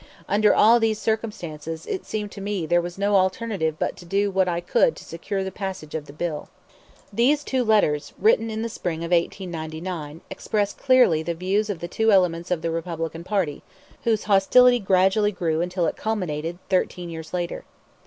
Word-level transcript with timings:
Under 0.27 0.51
all 0.51 0.79
these 0.79 0.97
circumstances, 0.97 1.85
it 1.85 2.07
seemed 2.07 2.31
to 2.31 2.41
me 2.41 2.65
there 2.65 2.81
was 2.81 2.97
no 2.97 3.17
alternative 3.17 3.75
but 3.77 3.95
to 3.97 4.03
do 4.05 4.31
what 4.31 4.47
I 4.47 4.59
could 4.59 4.95
to 4.95 5.03
secure 5.03 5.43
the 5.43 5.51
passage 5.51 5.93
of 5.93 6.07
the 6.07 6.11
bill." 6.11 6.49
These 7.13 7.43
two 7.43 7.63
letters, 7.63 8.11
written 8.17 8.49
in 8.49 8.63
the 8.63 8.67
spring 8.67 9.03
of 9.03 9.11
1899, 9.11 10.21
express 10.31 10.73
clearly 10.73 11.21
the 11.21 11.35
views 11.35 11.69
of 11.69 11.81
the 11.81 11.87
two 11.87 12.11
elements 12.11 12.49
of 12.49 12.63
the 12.63 12.71
Republican 12.71 13.23
party, 13.23 13.61
whose 14.03 14.23
hostility 14.23 14.79
gradually 14.79 15.31
grew 15.31 15.61
until 15.61 15.85
it 15.85 15.97
culminated, 15.97 16.57
thirteen 16.67 17.11
years 17.11 17.31
later. 17.31 17.63